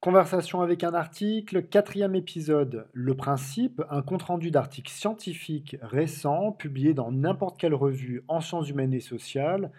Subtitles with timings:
[0.00, 2.88] Conversation avec un article, quatrième épisode.
[2.94, 8.94] Le principe, un compte-rendu d'articles scientifiques récents publiés dans n'importe quelle revue en sciences humaines
[8.94, 9.70] et sociales,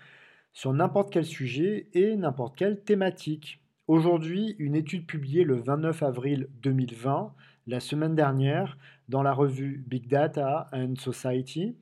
[0.54, 3.64] sur n'importe quel sujet et n'importe quelle thématique.
[3.88, 7.34] Aujourd'hui, une étude publiée le 29 avril 2020,
[7.66, 8.78] la semaine dernière,
[9.10, 11.76] dans la revue Big Data and Society,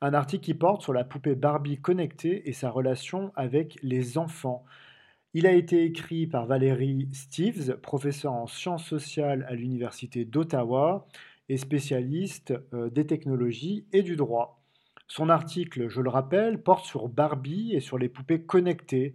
[0.00, 4.64] un article qui porte sur la poupée Barbie connectée et sa relation avec les enfants.
[5.38, 11.06] Il a été écrit par Valérie Steves, professeur en sciences sociales à l'Université d'Ottawa
[11.50, 14.62] et spécialiste euh, des technologies et du droit.
[15.08, 19.14] Son article, je le rappelle, porte sur Barbie et sur les poupées connectées,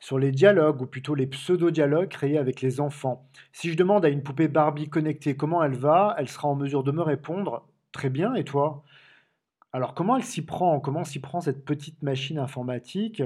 [0.00, 3.30] sur les dialogues, ou plutôt les pseudo-dialogues créés avec les enfants.
[3.52, 6.82] Si je demande à une poupée Barbie connectée comment elle va, elle sera en mesure
[6.82, 8.82] de me répondre Très bien, et toi?
[9.72, 10.80] Alors comment elle s'y prend?
[10.80, 13.22] Comment s'y prend cette petite machine informatique?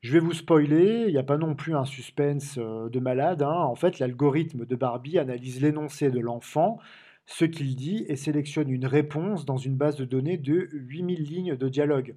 [0.00, 3.42] Je vais vous spoiler, il n'y a pas non plus un suspense euh, de malade.
[3.42, 3.62] Hein.
[3.62, 6.78] En fait, l'algorithme de Barbie analyse l'énoncé de l'enfant,
[7.26, 11.56] ce qu'il dit, et sélectionne une réponse dans une base de données de 8000 lignes
[11.56, 12.14] de dialogue.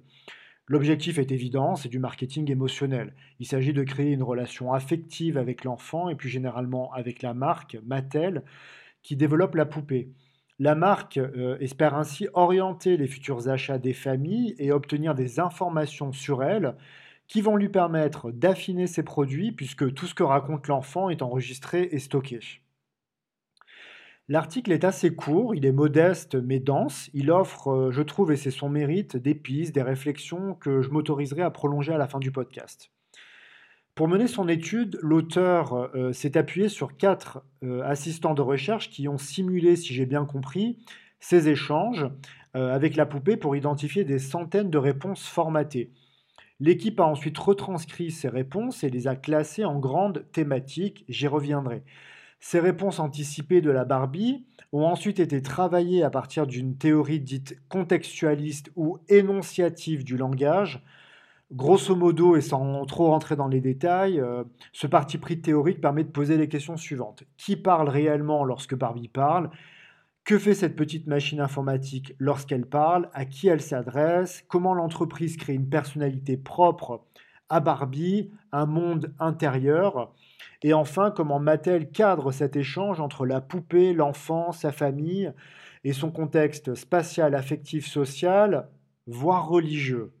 [0.68, 3.14] L'objectif est évident, c'est du marketing émotionnel.
[3.40, 7.76] Il s'agit de créer une relation affective avec l'enfant et plus généralement avec la marque
[7.84, 8.44] Mattel
[9.02, 10.12] qui développe la poupée.
[10.60, 16.12] La marque euh, espère ainsi orienter les futurs achats des familles et obtenir des informations
[16.12, 16.76] sur elles
[17.32, 21.88] qui vont lui permettre d'affiner ses produits puisque tout ce que raconte l'enfant est enregistré
[21.90, 22.40] et stocké.
[24.28, 28.36] L'article est assez court, il est modeste mais dense, il offre, euh, je trouve, et
[28.36, 32.18] c'est son mérite, des pistes, des réflexions que je m'autoriserai à prolonger à la fin
[32.18, 32.90] du podcast.
[33.94, 39.08] Pour mener son étude, l'auteur euh, s'est appuyé sur quatre euh, assistants de recherche qui
[39.08, 40.84] ont simulé, si j'ai bien compris,
[41.18, 42.06] ces échanges
[42.52, 45.90] avec la poupée pour identifier des centaines de réponses formatées.
[46.62, 51.82] L'équipe a ensuite retranscrit ces réponses et les a classées en grandes thématiques, j'y reviendrai.
[52.38, 57.60] Ces réponses anticipées de la Barbie ont ensuite été travaillées à partir d'une théorie dite
[57.68, 60.84] contextualiste ou énonciative du langage.
[61.50, 66.04] Grosso modo, et sans trop rentrer dans les détails, euh, ce parti pris théorique permet
[66.04, 67.24] de poser les questions suivantes.
[67.38, 69.50] Qui parle réellement lorsque Barbie parle?
[70.24, 73.10] Que fait cette petite machine informatique lorsqu'elle parle?
[73.12, 74.44] À qui elle s'adresse?
[74.48, 77.04] Comment l'entreprise crée une personnalité propre
[77.48, 80.14] à Barbie, un monde intérieur?
[80.62, 85.32] Et enfin, comment Mattel cadre cet échange entre la poupée, l'enfant, sa famille
[85.82, 88.68] et son contexte spatial, affectif, social,
[89.08, 90.12] voire religieux?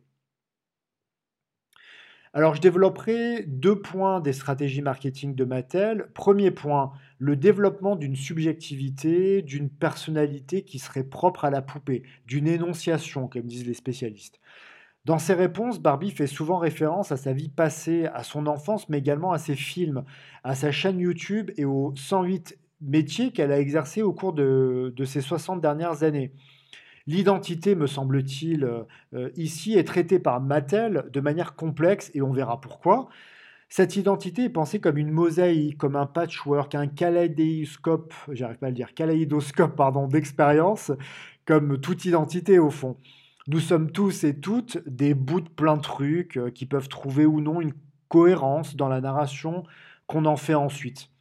[2.34, 6.08] Alors, je développerai deux points des stratégies marketing de Mattel.
[6.14, 12.48] Premier point, le développement d'une subjectivité, d'une personnalité qui serait propre à la poupée, d'une
[12.48, 14.40] énonciation, comme disent les spécialistes.
[15.04, 18.98] Dans ses réponses, Barbie fait souvent référence à sa vie passée, à son enfance, mais
[18.98, 20.04] également à ses films,
[20.42, 25.04] à sa chaîne YouTube et aux 108 métiers qu'elle a exercés au cours de, de
[25.04, 26.32] ces 60 dernières années.
[27.06, 28.82] L'identité, me semble-t-il, euh,
[29.14, 33.08] euh, ici est traitée par Mattel de manière complexe et on verra pourquoi.
[33.68, 38.70] Cette identité est pensée comme une mosaïque, comme un patchwork, un kaléidoscope, j'arrive pas à
[38.70, 40.92] le dire, kaléidoscope pardon, d'expérience,
[41.46, 42.98] comme toute identité au fond.
[43.48, 47.26] Nous sommes tous et toutes des bouts de plein de trucs euh, qui peuvent trouver
[47.26, 47.72] ou non une
[48.08, 49.64] cohérence dans la narration
[50.06, 51.11] qu'on en fait ensuite.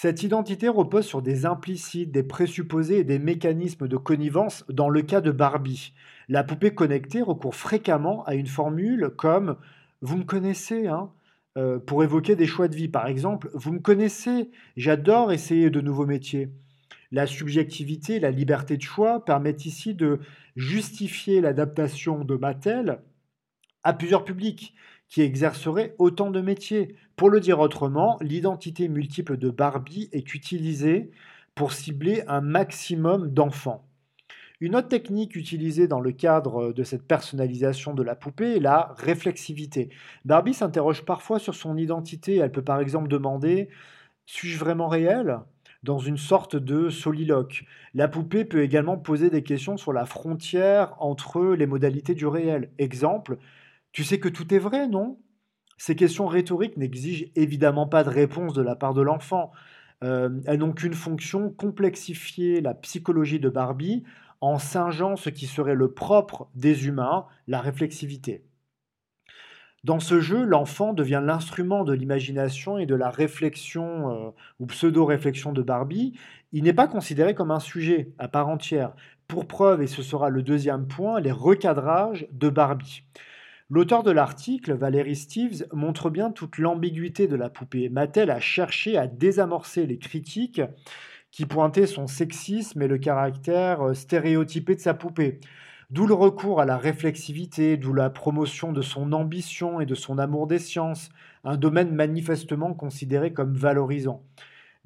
[0.00, 5.02] Cette identité repose sur des implicites, des présupposés et des mécanismes de connivence dans le
[5.02, 5.92] cas de Barbie.
[6.28, 9.56] La poupée connectée recourt fréquemment à une formule comme
[10.00, 11.10] Vous me connaissez, hein
[11.56, 12.86] euh, pour évoquer des choix de vie.
[12.86, 16.48] Par exemple, Vous me connaissez, j'adore essayer de nouveaux métiers.
[17.10, 20.20] La subjectivité, la liberté de choix permettent ici de
[20.54, 23.00] justifier l'adaptation de Mattel
[23.82, 24.76] à plusieurs publics
[25.08, 26.94] qui exercerait autant de métiers.
[27.16, 31.10] Pour le dire autrement, l'identité multiple de Barbie est utilisée
[31.54, 33.84] pour cibler un maximum d'enfants.
[34.60, 38.92] Une autre technique utilisée dans le cadre de cette personnalisation de la poupée est la
[38.96, 39.88] réflexivité.
[40.24, 42.36] Barbie s'interroge parfois sur son identité.
[42.36, 43.68] Elle peut par exemple demander
[44.26, 45.38] Suis-je vraiment réel?
[45.84, 47.64] Dans une sorte de soliloque.
[47.94, 52.72] La poupée peut également poser des questions sur la frontière entre les modalités du réel.
[52.78, 53.38] Exemple,
[53.92, 55.18] tu sais que tout est vrai, non?
[55.76, 59.52] Ces questions rhétoriques n'exigent évidemment pas de réponse de la part de l'enfant.
[60.02, 64.04] Euh, elles n'ont qu'une fonction, complexifier la psychologie de Barbie
[64.40, 68.44] en singeant ce qui serait le propre des humains, la réflexivité.
[69.84, 75.52] Dans ce jeu, l'enfant devient l'instrument de l'imagination et de la réflexion euh, ou pseudo-réflexion
[75.52, 76.18] de Barbie.
[76.52, 78.92] Il n'est pas considéré comme un sujet à part entière.
[79.28, 83.04] Pour preuve, et ce sera le deuxième point, les recadrages de Barbie.
[83.70, 87.90] L'auteur de l'article, Valérie Steves, montre bien toute l'ambiguïté de la poupée.
[87.90, 90.62] Mattel a cherché à désamorcer les critiques
[91.30, 95.40] qui pointaient son sexisme et le caractère euh, stéréotypé de sa poupée.
[95.90, 100.16] D'où le recours à la réflexivité, d'où la promotion de son ambition et de son
[100.16, 101.10] amour des sciences,
[101.44, 104.22] un domaine manifestement considéré comme valorisant.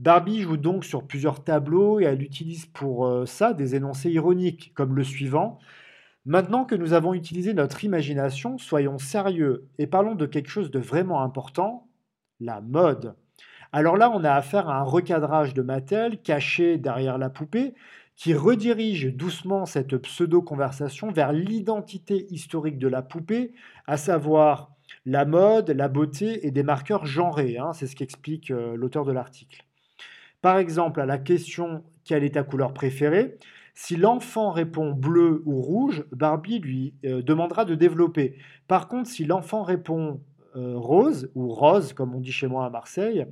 [0.01, 4.73] Barbie joue donc sur plusieurs tableaux et elle utilise pour euh, ça des énoncés ironiques,
[4.75, 5.61] comme le suivant
[6.25, 10.79] Maintenant que nous avons utilisé notre imagination, soyons sérieux et parlons de quelque chose de
[10.79, 11.89] vraiment important,
[12.39, 13.17] la mode.
[13.73, 17.75] Alors là, on a affaire à un recadrage de Mattel caché derrière la poupée
[18.15, 23.53] qui redirige doucement cette pseudo-conversation vers l'identité historique de la poupée,
[23.87, 24.71] à savoir
[25.07, 27.59] la mode, la beauté et des marqueurs genrés.
[27.59, 29.65] Hein, c'est ce qu'explique euh, l'auteur de l'article.
[30.41, 33.39] Par exemple, à la question quelle est ta couleur préférée,
[33.75, 38.37] si l'enfant répond bleu ou rouge, Barbie lui euh, demandera de développer.
[38.69, 40.21] Par contre, si l'enfant répond
[40.57, 43.27] euh, rose ou rose, comme on dit chez moi à Marseille,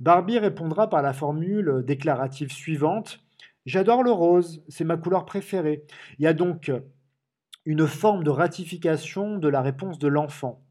[0.00, 3.20] Barbie répondra par la formule déclarative suivante
[3.66, 5.84] J'adore le rose, c'est ma couleur préférée.
[6.18, 6.70] Il y a donc
[7.64, 10.62] une forme de ratification de la réponse de l'enfant.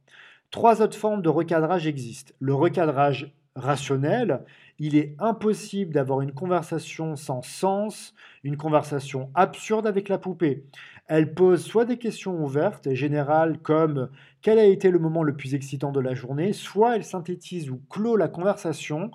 [0.52, 2.34] Trois autres formes de recadrage existent.
[2.40, 4.44] Le recadrage rationnel,
[4.80, 8.14] il est impossible d'avoir une conversation sans sens,
[8.44, 10.66] une conversation absurde avec la poupée.
[11.08, 14.10] Elle pose soit des questions ouvertes et générales comme
[14.42, 17.82] quel a été le moment le plus excitant de la journée, soit elle synthétise ou
[17.90, 19.12] clôt la conversation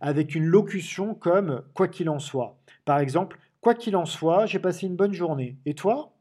[0.00, 2.58] avec une locution comme quoi qu'il en soit.
[2.84, 5.58] Par exemple, quoi qu'il en soit, j'ai passé une bonne journée.
[5.66, 6.12] Et toi?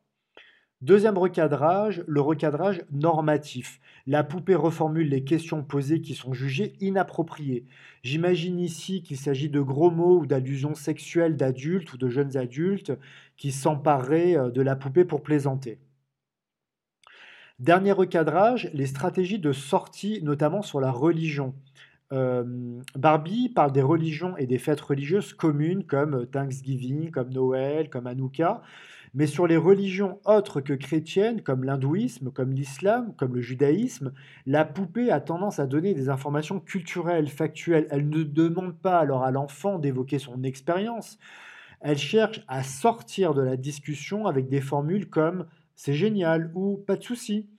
[0.82, 3.80] Deuxième recadrage, le recadrage normatif.
[4.08, 7.68] La poupée reformule les questions posées qui sont jugées inappropriées.
[8.02, 12.94] J'imagine ici qu'il s'agit de gros mots ou d'allusions sexuelles d'adultes ou de jeunes adultes
[13.38, 15.78] qui s'empareraient euh, de la poupée pour plaisanter.
[17.60, 21.54] Dernier recadrage, les stratégies de sortie, notamment sur la religion.
[22.12, 22.44] Euh,
[22.96, 28.64] Barbie parle des religions et des fêtes religieuses communes comme Thanksgiving, comme Noël, comme Hanouka,
[29.14, 34.14] mais sur les religions autres que chrétiennes, comme l'hindouisme, comme l'islam, comme le judaïsme,
[34.46, 37.88] la poupée a tendance à donner des informations culturelles, factuelles.
[37.92, 41.20] Elle ne demande pas alors à l'enfant d'évoquer son expérience.
[41.82, 46.96] Elle cherche à sortir de la discussion avec des formules comme c'est génial ou pas
[46.96, 47.50] de souci.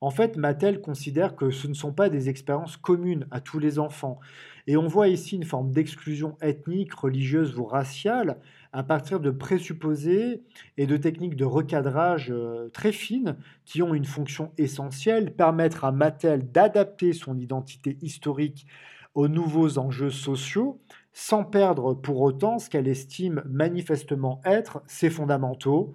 [0.00, 3.78] En fait, Mattel considère que ce ne sont pas des expériences communes à tous les
[3.78, 4.20] enfants.
[4.66, 8.38] Et on voit ici une forme d'exclusion ethnique, religieuse ou raciale
[8.72, 10.42] à partir de présupposés
[10.76, 15.92] et de techniques de recadrage euh, très fines qui ont une fonction essentielle, permettre à
[15.92, 18.66] Mattel d'adapter son identité historique
[19.14, 20.80] aux nouveaux enjeux sociaux
[21.12, 25.94] sans perdre pour autant ce qu'elle estime manifestement être ses fondamentaux.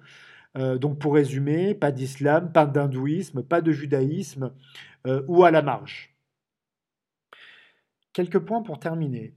[0.58, 4.52] Euh, donc pour résumer, pas d'islam, pas d'hindouisme, pas de judaïsme
[5.08, 6.14] euh, ou à la marge.
[8.12, 9.34] Quelques points pour terminer.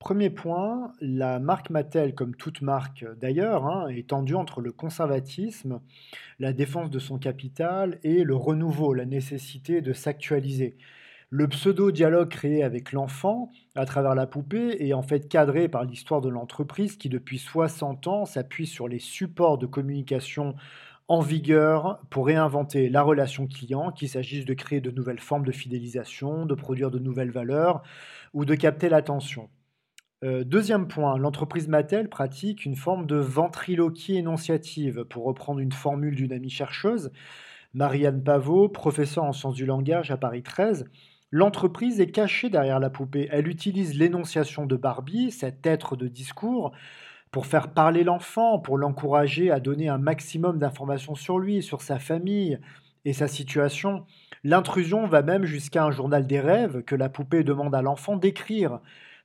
[0.00, 5.82] Premier point, la marque Mattel, comme toute marque d'ailleurs, hein, est tendue entre le conservatisme,
[6.38, 10.78] la défense de son capital et le renouveau, la nécessité de s'actualiser.
[11.28, 16.22] Le pseudo-dialogue créé avec l'enfant à travers la poupée est en fait cadré par l'histoire
[16.22, 20.54] de l'entreprise qui depuis 60 ans s'appuie sur les supports de communication
[21.08, 25.52] en vigueur pour réinventer la relation client, qu'il s'agisse de créer de nouvelles formes de
[25.52, 27.82] fidélisation, de produire de nouvelles valeurs
[28.32, 29.50] ou de capter l'attention.
[30.22, 36.14] Euh, deuxième point, l'entreprise Mattel pratique une forme de ventriloquie énonciative, pour reprendre une formule
[36.14, 37.10] d'une amie chercheuse,
[37.72, 40.90] Marianne Pavot, professeure en sciences du langage à Paris 13.
[41.30, 43.28] L'entreprise est cachée derrière la poupée.
[43.30, 46.72] Elle utilise l'énonciation de Barbie, cet être de discours,
[47.30, 51.98] pour faire parler l'enfant, pour l'encourager à donner un maximum d'informations sur lui, sur sa
[51.98, 52.58] famille
[53.06, 54.04] et sa situation.
[54.44, 58.80] L'intrusion va même jusqu'à un journal des rêves que la poupée demande à l'enfant d'écrire.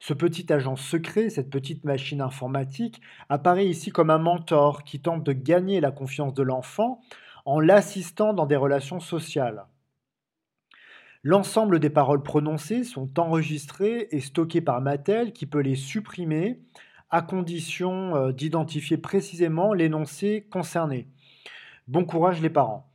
[0.07, 5.23] Ce petit agent secret, cette petite machine informatique, apparaît ici comme un mentor qui tente
[5.23, 7.01] de gagner la confiance de l'enfant
[7.43, 9.65] en l'assistant dans des relations sociales.
[11.23, 16.61] L'ensemble des paroles prononcées sont enregistrées et stockées par Mattel qui peut les supprimer
[17.09, 21.07] à condition euh, d'identifier précisément l'énoncé concerné.
[21.87, 22.91] Bon courage les parents.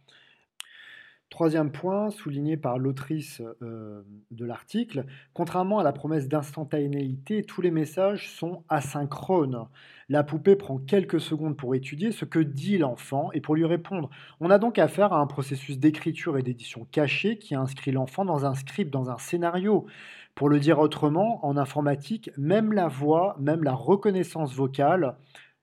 [1.31, 7.71] Troisième point, souligné par l'autrice euh, de l'article, contrairement à la promesse d'instantanéité, tous les
[7.71, 9.69] messages sont asynchrones.
[10.09, 14.11] La poupée prend quelques secondes pour étudier ce que dit l'enfant et pour lui répondre.
[14.41, 18.45] On a donc affaire à un processus d'écriture et d'édition caché qui inscrit l'enfant dans
[18.45, 19.87] un script, dans un scénario.
[20.35, 25.17] Pour le dire autrement, en informatique, même la voix, même la reconnaissance vocale,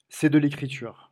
[0.07, 1.06] c'est de l'écriture.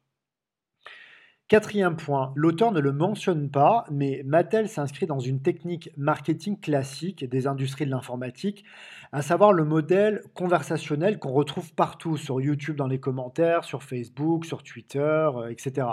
[1.48, 7.24] Quatrième point, l'auteur ne le mentionne pas, mais Mattel s'inscrit dans une technique marketing classique
[7.24, 8.66] des industries de l'informatique,
[9.12, 14.44] à savoir le modèle conversationnel qu'on retrouve partout sur YouTube dans les commentaires, sur Facebook,
[14.44, 15.86] sur Twitter, euh, etc.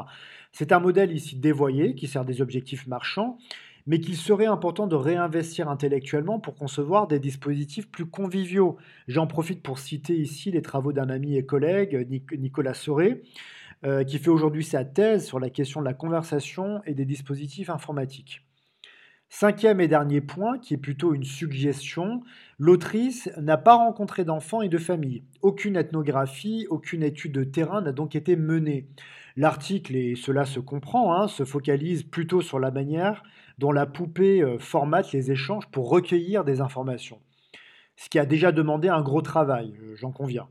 [0.52, 3.36] C'est un modèle ici dévoyé qui sert des objectifs marchands,
[3.86, 8.78] mais qu'il serait important de réinvestir intellectuellement pour concevoir des dispositifs plus conviviaux.
[9.06, 13.22] J'en profite pour citer ici les travaux d'un ami et collègue, Nicolas Soré,
[13.84, 17.70] euh, qui fait aujourd'hui sa thèse sur la question de la conversation et des dispositifs
[17.70, 18.42] informatiques.
[19.34, 22.20] Cinquième et dernier point, qui est plutôt une suggestion,
[22.58, 25.24] l'autrice n'a pas rencontré d'enfants et de familles.
[25.40, 28.88] Aucune ethnographie, aucune étude de terrain n'a donc été menée.
[29.36, 33.22] L'article, et cela se comprend, hein, se focalise plutôt sur la manière
[33.56, 37.20] dont la poupée euh, formate les échanges pour recueillir des informations.
[37.96, 40.48] Ce qui a déjà demandé un gros travail, euh, j'en conviens.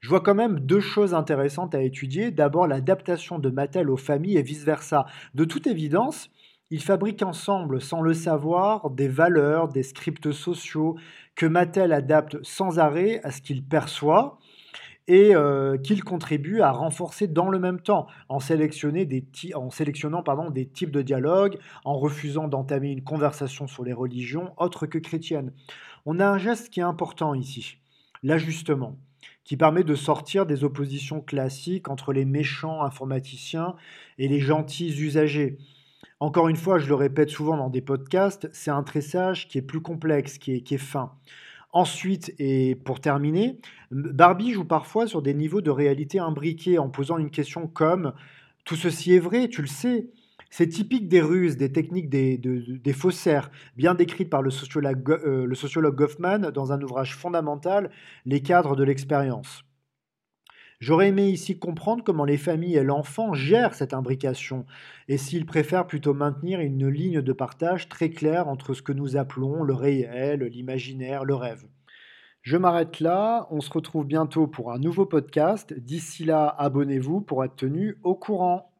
[0.00, 2.30] Je vois quand même deux choses intéressantes à étudier.
[2.30, 5.06] D'abord, l'adaptation de Mattel aux familles et vice-versa.
[5.34, 6.30] De toute évidence,
[6.70, 10.96] ils fabriquent ensemble, sans le savoir, des valeurs, des scripts sociaux
[11.34, 14.38] que Mattel adapte sans arrêt à ce qu'il perçoit
[15.08, 21.02] et euh, qu'il contribue à renforcer dans le même temps, en, sélectionnant des types de
[21.02, 25.52] dialogue, en refusant d'entamer une conversation sur les religions autres que chrétiennes.
[26.04, 27.78] On a un geste qui est important ici,
[28.22, 28.98] l'ajustement
[29.48, 33.76] qui permet de sortir des oppositions classiques entre les méchants informaticiens
[34.18, 35.56] et les gentils usagers.
[36.20, 39.62] Encore une fois, je le répète souvent dans des podcasts, c'est un tressage qui est
[39.62, 41.12] plus complexe, qui est, fin.
[41.72, 43.58] Ensuite, et pour terminer,
[43.90, 48.12] Barbie joue parfois sur des niveaux de réalité imbriqués en posant une question comme
[48.66, 50.10] Tout ceci est vrai, tu le sais,
[50.50, 55.54] c'est typique des ruses, des techniques des, faussaires, bien décrites par le sociologue, euh, le
[55.54, 57.90] sociologue Goffman dans un ouvrage fondamental,
[58.24, 59.64] Les cadres de l'expérience.
[60.80, 64.64] J'aurais aimé ici comprendre comment les familles et l'enfant gèrent cette imbrication
[65.08, 69.16] et s'ils préfèrent plutôt maintenir une ligne de partage très claire entre ce que nous
[69.16, 71.66] appelons le réel, l'imaginaire, le rêve.
[72.42, 75.74] Je m'arrête là, on se retrouve bientôt pour un nouveau podcast.
[75.74, 78.70] D'ici là, abonnez-vous pour être tenu au courant.